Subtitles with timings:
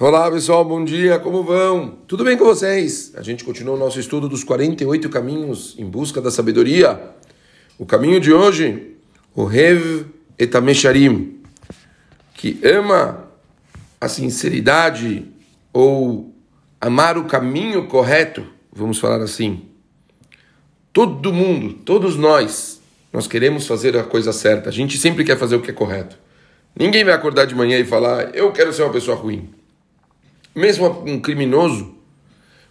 [0.00, 1.98] Olá pessoal, bom dia, como vão?
[2.06, 3.12] Tudo bem com vocês?
[3.16, 7.00] A gente continua o nosso estudo dos 48 caminhos em busca da sabedoria.
[7.76, 8.94] O caminho de hoje,
[9.34, 10.06] o Rev
[10.38, 11.40] Etamesharim,
[12.32, 13.24] que ama
[14.00, 15.26] a sinceridade
[15.72, 16.32] ou
[16.80, 19.64] amar o caminho correto, vamos falar assim.
[20.92, 22.80] Todo mundo, todos nós,
[23.12, 24.68] nós queremos fazer a coisa certa.
[24.68, 26.16] A gente sempre quer fazer o que é correto.
[26.76, 29.57] Ninguém vai acordar de manhã e falar, eu quero ser uma pessoa ruim.
[30.58, 31.94] Mesmo um criminoso,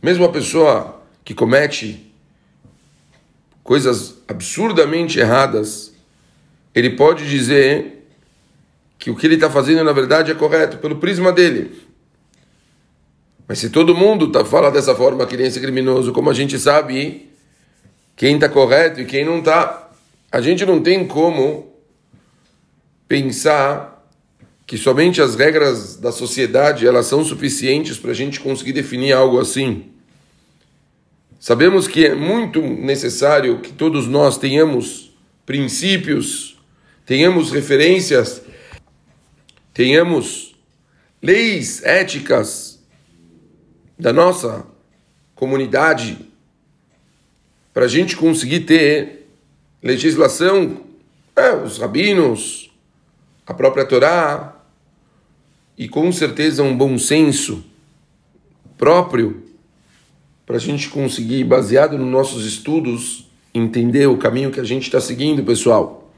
[0.00, 2.12] mesmo uma pessoa que comete
[3.64, 5.92] coisas absurdamente erradas,
[6.72, 8.08] ele pode dizer
[9.00, 11.82] que o que ele está fazendo na verdade é correto, pelo prisma dele.
[13.48, 16.58] Mas se todo mundo tá, fala dessa forma que ele é criminoso, como a gente
[16.60, 17.30] sabe
[18.14, 19.90] quem está correto e quem não está,
[20.30, 21.74] a gente não tem como
[23.08, 23.91] pensar
[24.72, 29.38] que somente as regras da sociedade elas são suficientes para a gente conseguir definir algo
[29.38, 29.92] assim.
[31.38, 36.58] Sabemos que é muito necessário que todos nós tenhamos princípios,
[37.04, 38.40] tenhamos referências,
[39.74, 40.54] tenhamos
[41.20, 42.82] leis éticas
[43.98, 44.64] da nossa
[45.34, 46.16] comunidade
[47.74, 49.28] para a gente conseguir ter
[49.82, 50.80] legislação,
[51.36, 52.72] é, os rabinos,
[53.46, 54.60] a própria Torá,
[55.76, 57.64] e com certeza um bom senso
[58.76, 59.42] próprio
[60.44, 65.00] para a gente conseguir, baseado nos nossos estudos, entender o caminho que a gente está
[65.00, 66.10] seguindo, pessoal.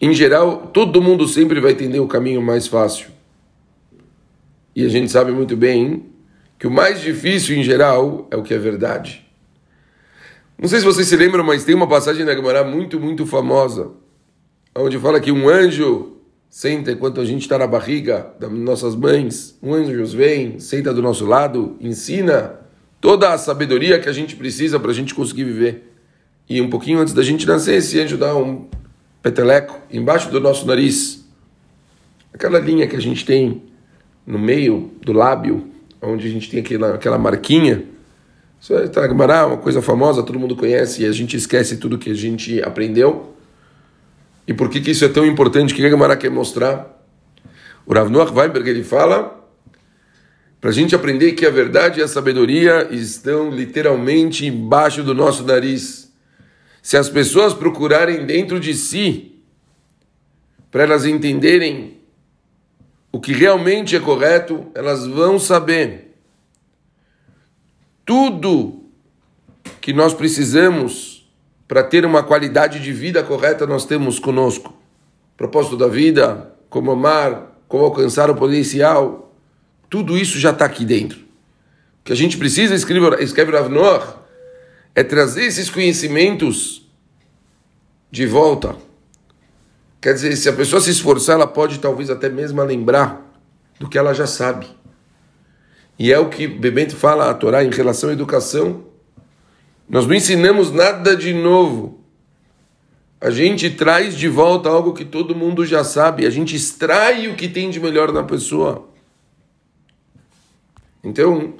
[0.00, 3.08] Em geral, todo mundo sempre vai entender o caminho mais fácil.
[4.74, 6.06] E a gente sabe muito bem
[6.58, 9.24] que o mais difícil, em geral, é o que é verdade.
[10.58, 13.90] Não sei se vocês se lembram, mas tem uma passagem da Gemara muito, muito famosa,
[14.74, 16.16] onde fala que um anjo
[16.52, 21.00] senta enquanto a gente está na barriga das nossas mães, um anjo vem, senta do
[21.00, 22.60] nosso lado, ensina
[23.00, 25.94] toda a sabedoria que a gente precisa para a gente conseguir viver.
[26.46, 28.66] E um pouquinho antes da gente nascer, esse anjo dá um
[29.22, 31.26] peteleco embaixo do nosso nariz.
[32.34, 33.62] Aquela linha que a gente tem
[34.26, 35.70] no meio do lábio,
[36.02, 37.82] onde a gente tem aquela, aquela marquinha.
[38.60, 42.14] Isso é uma coisa famosa, todo mundo conhece e a gente esquece tudo que a
[42.14, 43.32] gente aprendeu.
[44.46, 45.72] E por que, que isso é tão importante?
[45.72, 47.00] O que a Gemara quer mostrar?
[47.86, 49.40] O Rav Noach Weinberg ele fala
[50.60, 55.42] para a gente aprender que a verdade e a sabedoria estão literalmente embaixo do nosso
[55.42, 56.12] nariz.
[56.80, 59.42] Se as pessoas procurarem dentro de si,
[60.70, 61.98] para elas entenderem
[63.10, 66.16] o que realmente é correto, elas vão saber.
[68.04, 68.84] Tudo
[69.80, 71.21] que nós precisamos
[71.72, 74.78] para ter uma qualidade de vida correta, nós temos conosco.
[75.38, 79.34] Propósito da vida, como amar, como alcançar o potencial,
[79.88, 81.20] tudo isso já está aqui dentro.
[81.20, 83.72] O que a gente precisa, escreve, escreve Rav
[84.94, 86.86] é trazer esses conhecimentos
[88.10, 88.76] de volta.
[89.98, 93.32] Quer dizer, se a pessoa se esforçar, ela pode talvez até mesmo lembrar
[93.80, 94.66] do que ela já sabe.
[95.98, 98.91] E é o que Bebente fala a Torá em relação à educação
[99.92, 102.00] nós não ensinamos nada de novo.
[103.20, 106.24] A gente traz de volta algo que todo mundo já sabe.
[106.24, 108.88] A gente extrai o que tem de melhor na pessoa.
[111.04, 111.52] Então,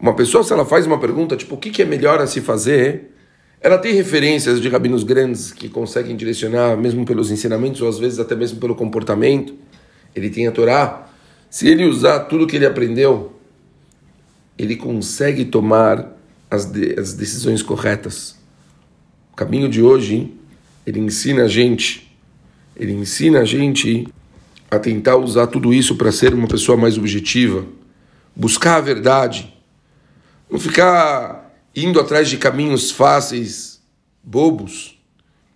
[0.00, 3.14] uma pessoa, se ela faz uma pergunta, tipo, o que é melhor a se fazer?
[3.60, 8.18] Ela tem referências de rabinos grandes que conseguem direcionar, mesmo pelos ensinamentos, ou às vezes
[8.18, 9.54] até mesmo pelo comportamento.
[10.16, 11.06] Ele tem a Torá.
[11.50, 13.34] Se ele usar tudo que ele aprendeu,
[14.56, 16.17] ele consegue tomar
[16.50, 18.36] as, de, as decisões corretas.
[19.32, 20.32] O caminho de hoje,
[20.86, 22.10] ele ensina a gente,
[22.76, 24.08] ele ensina a gente
[24.70, 27.64] a tentar usar tudo isso para ser uma pessoa mais objetiva,
[28.34, 29.52] buscar a verdade,
[30.50, 33.80] não ficar indo atrás de caminhos fáceis,
[34.22, 34.98] bobos,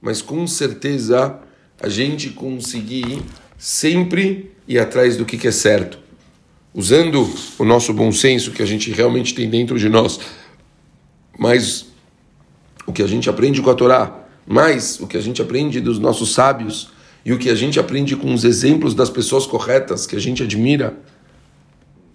[0.01, 1.39] mas com certeza
[1.81, 3.23] a gente conseguir
[3.59, 5.99] sempre ir atrás do que é certo,
[6.75, 7.29] usando
[7.59, 10.21] o nosso bom senso que a gente realmente tem dentro de nós
[11.43, 11.87] mas
[12.87, 14.17] o que a gente aprende com a Torá,
[14.47, 16.93] mais o que a gente aprende dos nossos sábios
[17.25, 20.41] e o que a gente aprende com os exemplos das pessoas corretas que a gente
[20.45, 20.97] admira.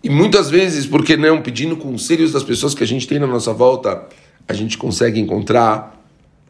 [0.01, 3.27] E muitas vezes, por que não, pedindo conselhos das pessoas que a gente tem na
[3.27, 4.07] nossa volta,
[4.47, 6.01] a gente consegue encontrar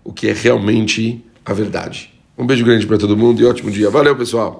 [0.04, 2.14] o que é realmente a verdade.
[2.38, 3.90] Um beijo grande para todo mundo e ótimo dia.
[3.90, 4.56] Valeu, pessoal!